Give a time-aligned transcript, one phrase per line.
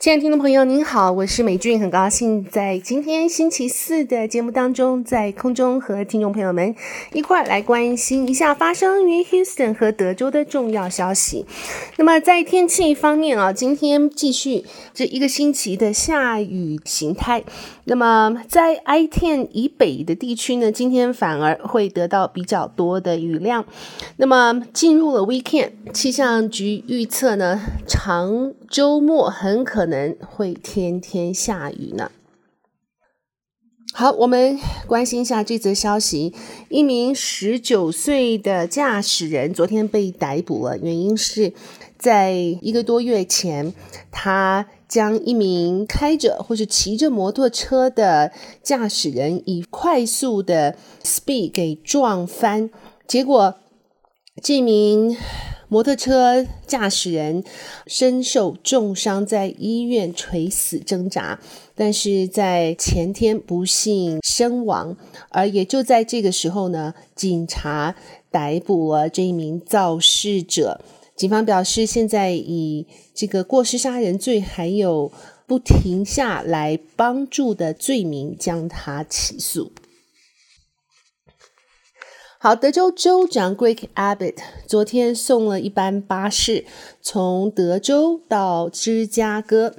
[0.00, 6.72] 亲爱的听众朋友，您好，我是美俊，很高兴在今天星期四的节目当中，在空中和听众朋友们
[7.12, 11.44] 一块来关心一下发生于 Houston 和德州的重要消息。
[11.96, 17.42] 那么在天气方面啊，今天继续这一个星期的下雨形态。
[17.82, 23.64] 那么在 I-10 以北的地区呢，今天反而会得到比较多的雨量。
[24.18, 32.10] 那么进入了 Weekend，气象局预测呢，长周末很可能会天天下雨呢。
[33.92, 36.34] 好，我们关心一下这则消息：
[36.68, 41.52] 一名十九岁的驾驶人昨天被逮捕了，原因是
[41.98, 43.72] 在一个多月前
[44.10, 44.66] 他。
[44.88, 48.32] 将一名开着或是骑着摩托车的
[48.62, 52.70] 驾驶人以快速的 speed 给撞翻，
[53.06, 53.56] 结果
[54.42, 55.14] 这名
[55.68, 57.44] 摩托车驾驶人
[57.86, 61.38] 身受重伤，在医院垂死挣扎，
[61.74, 64.96] 但是在前天不幸身亡。
[65.28, 67.94] 而也就在这个时候呢，警察
[68.30, 70.80] 逮捕了这一名肇事者。
[71.14, 75.12] 警方表示，现在以这个过失杀人罪，还有
[75.46, 79.72] 不停下来帮助的罪名将他起诉。
[82.40, 86.64] 好，德州州长 Greg Abbott 昨天送了一班巴士
[87.02, 89.74] 从德州到芝加哥。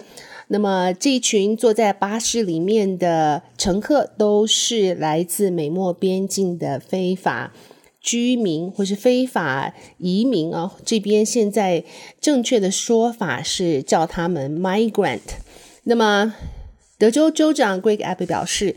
[0.50, 7.54] 那么，这群坐在巴士里面的乘客都是来自美墨边境的非法。
[8.02, 11.86] 居民或是非法移民啊，这边现在
[12.20, 15.22] 正确的说法是叫他们 migrant。
[15.84, 16.34] 那么，
[16.98, 18.76] 德州州长 Greg Abbott 表示，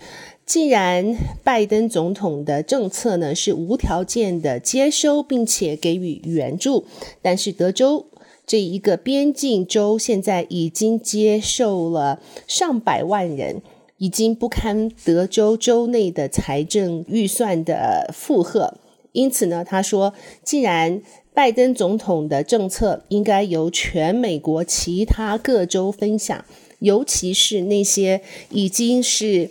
[0.53, 6.85] 既然拜登总统的政策呢是无条件的接收并且给予援助，
[7.23, 8.05] 但是德州
[8.47, 13.63] 这一个边境州现在已经接受了上百万人，
[13.97, 18.75] 已经不堪德州州内的财政预算的负荷。
[19.13, 20.13] 因此呢，他说，
[20.45, 21.01] 既然
[21.33, 26.45] 拜登总统的政策应该由全美国其他各州分享，
[26.81, 29.51] 尤其是那些已经是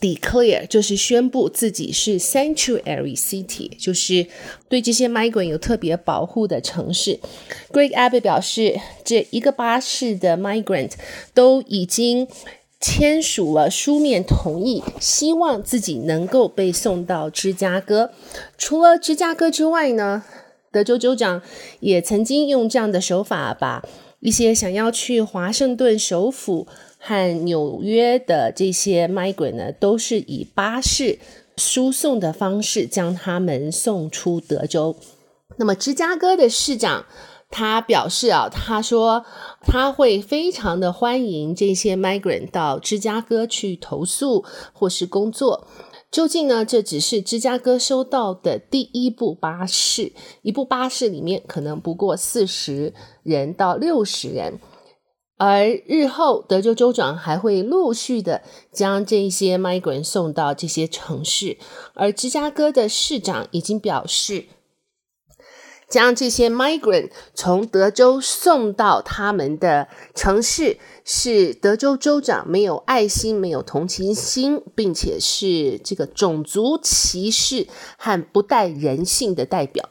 [0.00, 4.26] declare，就是宣布自己是 sanctuary city，就是
[4.68, 7.20] 对这些 migrant 有特别保护的城市。
[7.72, 10.92] Greg Abbott 表示，这一个巴士的 migrant
[11.34, 12.28] 都已经。
[12.78, 18.12] 签署了书面同意，希望自己能够被送到芝加哥。
[18.58, 20.22] 除了芝加哥之外呢，
[20.70, 21.40] 德州州长
[21.80, 23.82] 也曾经用这样的手法，把
[24.20, 26.66] 一些想要去华盛顿首府
[26.98, 31.18] 和纽约的这些 migrant 呢，都是以巴士
[31.56, 34.96] 输送的方式将他们送出德州。
[35.58, 37.06] 那么芝加哥的市长。
[37.48, 39.24] 他表示啊，他说
[39.62, 45.68] 他会非常的欢迎这些 migrant 到芝加哥去投诉或是工作。
[46.16, 54.58] 究竟呢，这只是芝加哥收到的第一部巴士，一部巴士里面可能不过四十人到六十人，
[55.36, 58.40] 而日后德州州长还会陆续的
[58.72, 61.58] 将这些 migrant 送到这些城市，
[61.92, 64.46] 而芝加哥的市长已经表示。
[65.88, 79.88] 将这些 migrant 从德州送到他们的城市，是德州州长没有爱心、没有同情心，并且是这个种族歧视和不带人性的代表。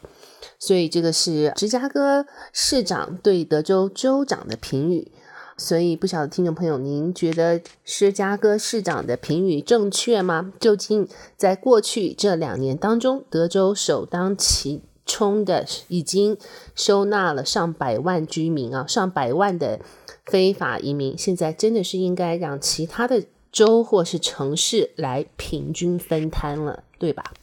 [0.57, 5.11] 所以，这个是芝加哥市长对德州州长的评语。
[5.57, 10.51] 所以，不晓得听众朋友，您觉得芝加哥市长的评语正确吗？
[10.59, 11.07] 究竟
[11.37, 16.37] 在过去这两年当中，德州首当其冲的已经
[16.75, 19.79] 收纳了上百万居民啊，上百万的
[20.25, 21.17] 非法移民。
[21.17, 27.33] 现在真的是应该让其他的州或是城市来平均分摊了，对吧？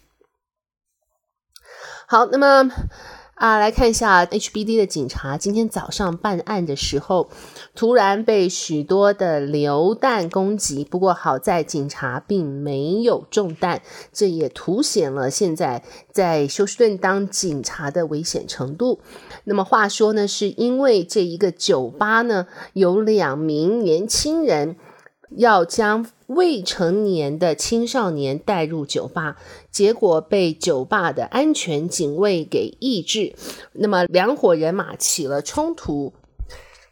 [2.06, 2.70] 好，那么。
[3.42, 7.28] 啊，来看一下 HBD 的警察今天早上办案的时候，
[7.74, 10.84] 突然被许多的流弹攻击。
[10.84, 19.00] 不过好在警察并没有中弹，这也凸显了现在在休斯顿当警察的危险程度。
[19.42, 24.76] 那么话说呢，是因为这一个酒吧呢，有两名年轻人。
[25.36, 29.36] 要将未成年的青少年带入酒吧，
[29.70, 33.34] 结果被酒吧的安全警卫给抑制。
[33.72, 36.12] 那么两伙人马起了冲突，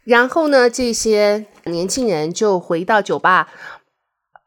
[0.03, 3.49] 然后呢，这些年轻人就回到酒吧，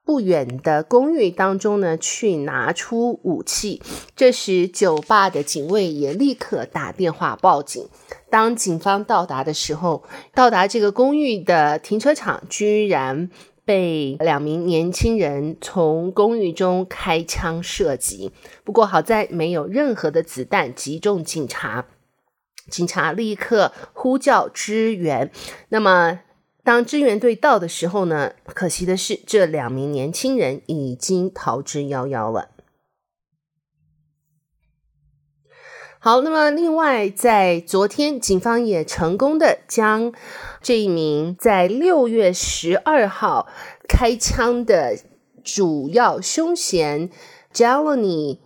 [0.04, 3.80] 不远的公寓当中呢，去拿出武器。
[4.14, 7.88] 这时，酒吧的警卫也立刻打电话报警。
[8.30, 10.02] 当警方到达的时候，
[10.34, 13.30] 到达这个公寓的停车场，居然
[13.64, 18.32] 被两名年轻人从公寓中开枪射击。
[18.64, 21.86] 不过好在没有任何的子弹击中警察，
[22.70, 25.30] 警察立刻呼叫支援。
[25.68, 26.20] 那么。
[26.66, 32.53] 当支援队到的时候呢，可惜的是，这两名年轻人已经逃之夭夭了。
[36.04, 40.12] 好，那么另外，在昨天，警方也成功的将
[40.60, 43.48] 这一名在六月十二号
[43.88, 44.98] 开枪的
[45.42, 47.08] 主要凶嫌
[47.54, 48.40] Jelani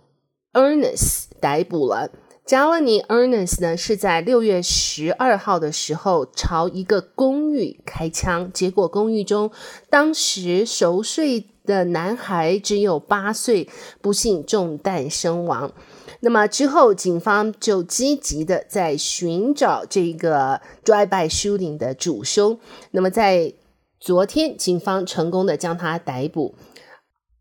[0.53, 2.09] Earnest 逮捕了。
[2.47, 9.51] Jelani Earnest 呢，是在六月十二号的时候朝一个公寓开枪，结果公寓中
[9.89, 13.67] 当时熟睡的男孩只有八岁，
[14.01, 15.73] 不幸中弹身亡。
[16.21, 22.59] 那么之后，警方就积极的在寻找这个 drive-by shooting 的主凶。
[22.91, 23.53] 那么在
[23.99, 26.55] 昨天，警方成功的将他逮捕。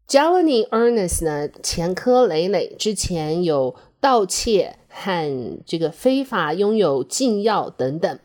[0.08, 4.76] Jelani Ernest 呢，前科累累，之前有盗窃。
[5.00, 8.18] 和这个非法拥有禁药等等，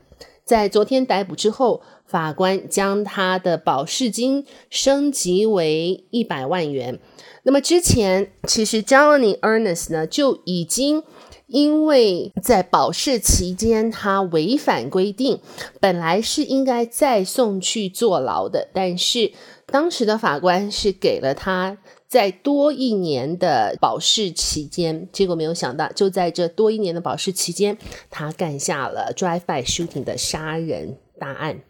[0.43, 1.83] 在昨天逮捕之后，
[2.13, 6.99] 法官将他的保释金升级为一百万元。
[7.41, 11.01] 那么之前，其实 Jelani Ernest 呢就已经
[11.47, 15.39] 因为在保释期间他违反规定，
[15.81, 19.31] 本来是应该再送去坐牢的，但是
[19.65, 21.79] 当时的法官是给了他。
[22.07, 27.75] 在多一年的保释期间，结果没有想到，就在这多一年的保释期间，
[28.11, 31.61] 他干下了 drive-by shooting 的杀人大案。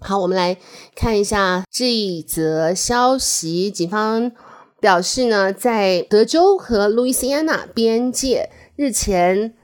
[0.00, 0.56] 好，我们来
[0.94, 3.70] 看一下这一则消息。
[3.70, 4.32] 警方
[4.80, 9.54] 表示呢，在德州和路易斯安那边界日前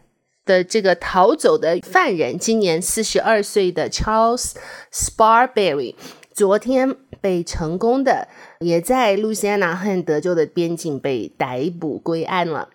[0.44, 4.52] 的这个逃走的犯人，今年四十二岁的 Charles
[4.92, 5.94] Sparberry，
[6.32, 6.96] 昨天。
[7.20, 8.28] 被成功的，
[8.60, 12.68] 也在路易斯安那和德州的边境被逮捕归案了。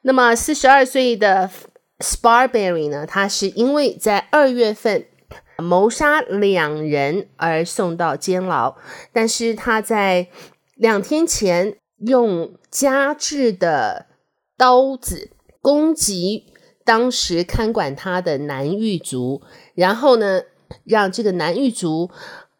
[0.00, 1.50] 那么，四十二岁的
[1.98, 3.04] Sparberry 呢？
[3.06, 5.04] 他是因为在二月份
[5.58, 8.76] 谋杀两人而送到监牢，
[9.12, 10.28] 但是他在
[10.76, 14.06] 两天前用加制的
[14.56, 15.30] 刀子
[15.60, 16.52] 攻击
[16.84, 19.42] 当时看管他的男狱卒，
[19.74, 20.42] 然后呢，
[20.84, 22.10] 让这个男狱卒。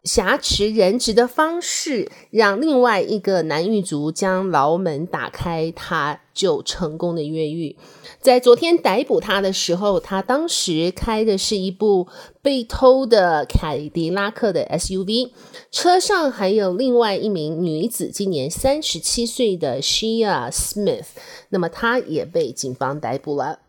[0.05, 7.75] 挟持人质的方式，让另外一个男狱卒将牢门打开，他就成功的越狱。
[8.21, 12.07] 在昨天逮捕他的时候，他当时开的是一部
[12.43, 15.31] 被偷的凯迪拉克的 SUV，
[15.71, 21.07] 车上还有另外一名女子，今年三十七岁的 Shia Smith，
[21.49, 23.59] 那么他也被警方逮捕了。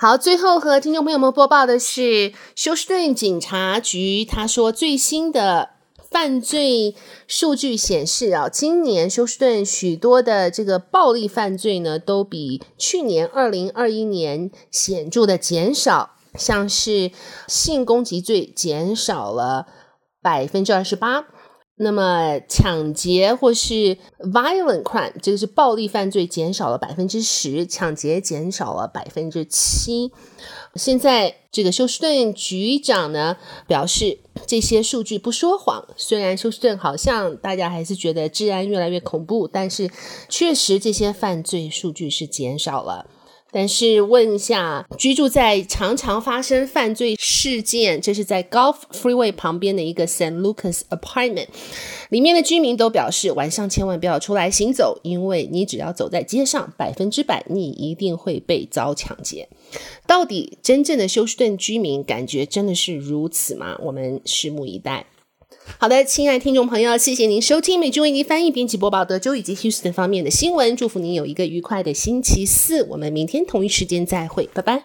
[0.00, 5.70] 好，最后和听众朋友们播报的是休斯顿警察局，他说最新的
[6.08, 6.94] 犯罪
[7.26, 17.10] 数据显示啊，今年休斯顿许多的这个暴力犯罪呢，都比去年二零二一年显著的减少，像是
[17.48, 19.66] 性攻击罪减少了
[20.22, 21.24] 百分之二十八。
[21.78, 30.12] 那么抢劫或是 violent crime，这个是暴力犯罪，减少了百分之十；抢劫减少了百分之七。
[30.74, 35.86] 现在这个休斯顿局长呢表示，这些数据不说谎。
[35.96, 39.90] 虽然休斯顿好像大家还是觉得治安越来越恐怖，但是
[40.28, 43.06] 确实这些犯罪数据是减少了。
[43.50, 51.46] 但是问一下，居住在常常发生犯罪事件，这是在 Gulf Freeway 旁边的一个 San Lucas Apartment，
[52.10, 59.48] 里面的居民都表示，晚上千万不要出来行走，因为你只要走在街上，百分之百你一定会被遭抢劫。
[60.06, 63.78] 到底真正的休斯顿居民感觉真的是如此吗？
[63.82, 65.06] 我们拭目以待。
[65.76, 70.74] 好的，亲爱的听众朋友，谢谢您收听美君为您翻译、编辑播报德州以及 Houston 方面的新闻。
[70.74, 72.82] 祝福您有一个愉快的星期四。
[72.84, 74.84] 我们明天同一时间再会，拜拜。